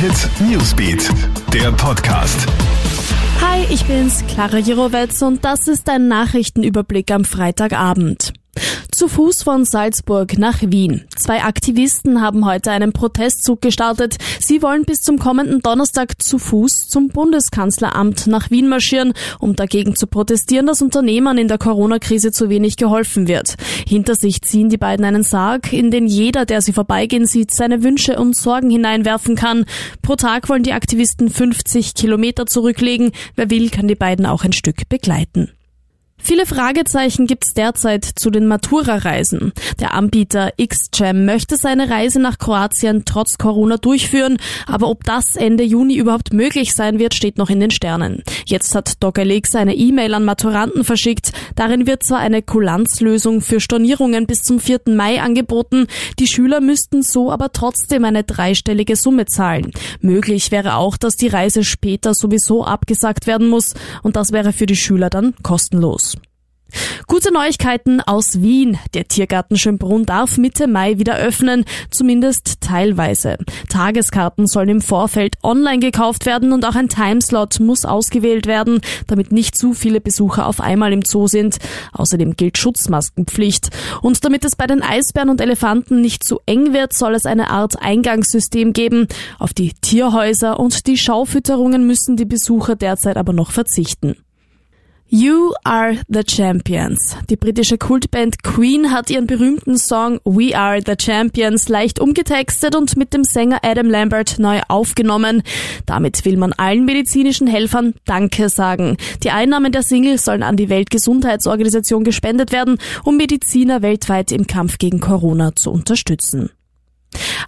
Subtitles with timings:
[0.00, 1.10] Hit Newsbeat,
[1.52, 2.46] der Podcast.
[3.40, 8.32] Hi, ich bin's, Clara Jirovetz und das ist ein Nachrichtenüberblick am Freitagabend.
[8.98, 11.04] Zu Fuß von Salzburg nach Wien.
[11.14, 14.16] Zwei Aktivisten haben heute einen Protestzug gestartet.
[14.40, 19.94] Sie wollen bis zum kommenden Donnerstag zu Fuß zum Bundeskanzleramt nach Wien marschieren, um dagegen
[19.94, 23.54] zu protestieren, dass Unternehmern in der Corona-Krise zu wenig geholfen wird.
[23.86, 27.84] Hinter sich ziehen die beiden einen Sarg, in den jeder, der sie vorbeigehen sieht, seine
[27.84, 29.64] Wünsche und Sorgen hineinwerfen kann.
[30.02, 33.12] Pro Tag wollen die Aktivisten 50 Kilometer zurücklegen.
[33.36, 35.52] Wer will, kann die beiden auch ein Stück begleiten.
[36.20, 39.52] Viele Fragezeichen gibt's derzeit zu den Matura-Reisen.
[39.80, 44.36] Der Anbieter XJam möchte seine Reise nach Kroatien trotz Corona durchführen,
[44.66, 48.22] aber ob das Ende Juni überhaupt möglich sein wird, steht noch in den Sternen.
[48.44, 51.32] Jetzt hat DocLX eine E-Mail an Maturanten verschickt.
[51.56, 54.80] Darin wird zwar eine Kulanzlösung für Stornierungen bis zum 4.
[54.88, 55.86] Mai angeboten,
[56.18, 59.72] die Schüler müssten so aber trotzdem eine dreistellige Summe zahlen.
[60.00, 64.66] Möglich wäre auch, dass die Reise später sowieso abgesagt werden muss und das wäre für
[64.66, 66.17] die Schüler dann kostenlos.
[67.06, 68.78] Gute Neuigkeiten aus Wien.
[68.92, 73.38] Der Tiergarten Schönbrunn darf Mitte Mai wieder öffnen, zumindest teilweise.
[73.70, 79.32] Tageskarten sollen im Vorfeld online gekauft werden und auch ein Timeslot muss ausgewählt werden, damit
[79.32, 81.56] nicht zu viele Besucher auf einmal im Zoo sind.
[81.92, 83.70] Außerdem gilt Schutzmaskenpflicht.
[84.02, 87.48] Und damit es bei den Eisbären und Elefanten nicht zu eng wird, soll es eine
[87.48, 89.08] Art Eingangssystem geben.
[89.38, 94.14] Auf die Tierhäuser und die Schaufütterungen müssen die Besucher derzeit aber noch verzichten.
[95.10, 97.16] You Are the Champions.
[97.30, 102.94] Die britische Kultband Queen hat ihren berühmten Song We Are the Champions leicht umgetextet und
[102.98, 105.42] mit dem Sänger Adam Lambert neu aufgenommen.
[105.86, 108.98] Damit will man allen medizinischen Helfern Danke sagen.
[109.22, 114.76] Die Einnahmen der Single sollen an die Weltgesundheitsorganisation gespendet werden, um Mediziner weltweit im Kampf
[114.76, 116.50] gegen Corona zu unterstützen.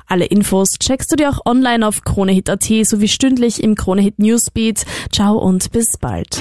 [0.07, 4.87] Alle Infos checkst du dir auch online auf KroneHit.at sowie stündlich im KroneHit Newsbeat.
[5.13, 6.41] Ciao und bis bald.